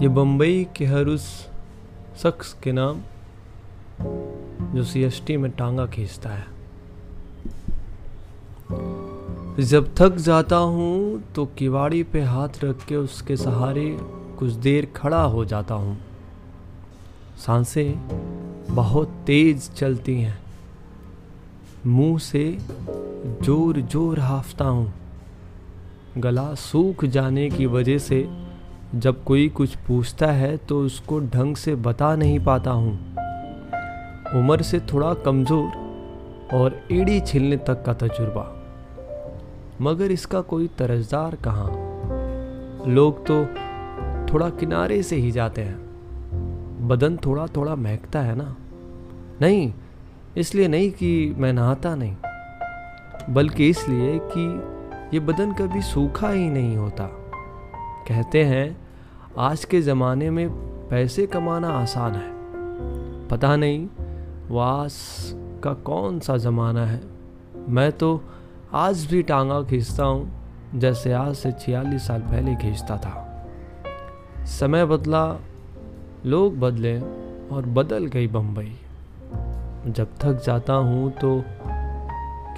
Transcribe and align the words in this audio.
ये 0.00 0.08
बम्बई 0.08 0.66
के 0.76 0.86
हर 0.86 1.06
उस 1.06 1.24
शख्स 2.22 2.52
के 2.62 2.72
नाम 2.72 3.00
जो 4.74 4.84
सीएसटी 4.84 5.36
में 5.36 5.50
टांगा 5.50 5.86
खींचता 5.86 6.30
है। 6.30 6.46
जब 9.64 9.94
थक 10.00 10.16
जाता 10.16 10.56
हूँ 10.56 11.22
तो 11.34 11.46
किवाड़ी 11.58 12.02
पे 12.02 12.20
हाथ 12.22 12.64
रख 12.64 12.84
के 12.86 12.96
उसके 12.96 13.36
सहारे 13.36 13.86
कुछ 14.38 14.52
देर 14.52 14.86
खड़ा 14.96 15.22
हो 15.22 15.44
जाता 15.44 15.74
हूँ। 15.74 15.98
साँसें 17.46 18.74
बहुत 18.74 19.08
तेज 19.26 19.70
चलती 19.70 20.20
हैं। 20.20 20.38
मुँह 21.86 22.18
से 22.18 22.58
ज़ोर 23.42 23.80
ज़ोर 23.82 24.20
हाफता 24.20 24.64
हूँ। 24.64 24.92
गला 26.18 26.54
सूख 26.54 27.04
जाने 27.06 27.50
की 27.50 27.66
वजह 27.66 27.98
से 27.98 28.26
जब 28.94 29.22
कोई 29.24 29.48
कुछ 29.48 29.74
पूछता 29.76 30.26
है 30.26 30.56
तो 30.56 30.80
उसको 30.80 31.18
ढंग 31.20 31.56
से 31.56 31.74
बता 31.76 32.14
नहीं 32.16 32.38
पाता 32.44 32.70
हूँ। 32.70 32.92
उम्र 34.36 34.62
से 34.62 34.80
थोड़ा 34.92 35.12
कमज़ोर 35.14 36.54
और 36.54 36.80
एड़ी 36.92 37.20
छिलने 37.20 37.56
तक 37.56 37.82
का 37.86 37.92
तजुर्बा। 37.92 38.44
मगर 39.80 40.12
इसका 40.12 40.40
कोई 40.40 40.66
तरजदार 40.68 41.36
कहाँ? 41.36 41.68
लोग 42.88 43.26
तो 43.26 43.44
थोड़ा 44.32 44.48
किनारे 44.50 45.02
से 45.02 45.16
ही 45.16 45.30
जाते 45.30 45.62
हैं। 45.62 46.88
बदन 46.88 47.16
थोड़ा 47.16 47.46
थोड़ा 47.46 47.74
महकता 47.74 48.20
है 48.20 48.34
ना? 48.34 48.56
नहीं, 49.42 49.72
इसलिए 50.36 50.68
नहीं 50.68 50.90
कि 50.90 51.34
मैं 51.38 51.52
नहाता 51.52 51.94
नहीं, 51.94 52.16
बल्कि 53.34 53.68
इसलिए 53.68 54.18
कि 54.32 54.50
ये 55.14 55.20
बदन 55.20 55.52
कभी 55.52 55.82
सूखा 55.82 56.30
ही 56.30 56.50
नहीं 56.50 56.76
होता। 56.76 57.10
कहते 58.08 58.44
हैं, 58.44 58.76
आज 59.38 59.64
के 59.64 59.80
ज़माने 59.82 60.30
में 60.30 60.48
पैसे 60.88 61.26
कमाना 61.26 61.68
आसान 61.68 62.14
है। 62.14 63.28
पता 63.28 63.56
नहीं, 63.56 63.88
वास 64.50 64.96
का 65.64 65.74
कौन 65.74 66.20
सा 66.20 66.36
ज़माना 66.36 66.86
है। 66.86 67.00
मैं 67.68 67.92
तो 67.92 68.20
आज 68.72 69.06
भी 69.06 69.22
टांगा 69.22 69.62
खींचता 69.62 70.04
हूँ, 70.04 70.30
जैसे 70.74 71.12
आज 71.12 71.34
से 71.34 71.52
छियालीस 71.52 72.06
साल 72.06 72.20
पहले 72.20 72.54
खींचता 72.54 72.96
था। 72.96 74.44
समय 74.44 74.84
बदला, 74.84 75.36
लोग 76.26 76.58
बदले 76.60 77.00
और 77.54 77.66
बदल 77.66 78.06
गई 78.06 78.26
बम्बई 78.26 78.76
जब 79.86 80.08
थक 80.18 80.42
जाता 80.46 80.72
हूँ 80.72 81.10
तो 81.10 81.44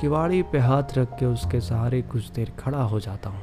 किवाड़ी 0.00 0.42
पे 0.42 0.58
हाथ 0.58 0.98
रख 0.98 1.18
के 1.18 1.26
उसके 1.26 1.60
सहारे 1.60 2.02
कुछ 2.02 2.30
देर 2.30 2.52
खड़ा 2.58 2.82
हो 2.82 3.00
जाता 3.00 3.30
हूँ। 3.30 3.42